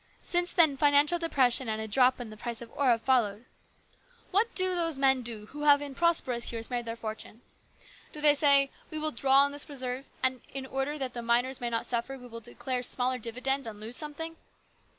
Since 0.23 0.51
then 0.53 0.77
financial 0.77 1.19
depression 1.19 1.69
and 1.69 1.79
a 1.79 1.87
drop 1.87 2.19
in 2.19 2.31
the 2.31 2.35
price 2.35 2.59
of 2.59 2.71
ore 2.71 2.85
have 2.87 3.03
followed. 3.03 3.45
What 4.31 4.55
do 4.55 4.73
those 4.73 4.97
men 4.97 5.21
do 5.21 5.45
who 5.45 5.65
have 5.65 5.79
in 5.79 5.93
prosperous 5.93 6.51
years 6.51 6.71
made 6.71 6.85
their 6.85 6.95
fortunes? 6.95 7.59
Do 8.11 8.19
they 8.19 8.33
say, 8.33 8.71
'We 8.89 8.97
will 8.97 9.11
draw 9.11 9.43
on 9.43 9.51
this 9.51 9.69
reserve, 9.69 10.09
and 10.23 10.41
in 10.55 10.65
order 10.65 10.97
that 10.97 11.13
the 11.13 11.21
miners 11.21 11.61
may 11.61 11.69
not 11.69 11.85
suffer 11.85 12.17
we 12.17 12.25
will 12.25 12.39
declare 12.41 12.81
smaller 12.81 13.19
dividends 13.19 13.67
and 13.67 13.79
lose 13.79 13.95
something?' 13.95 14.37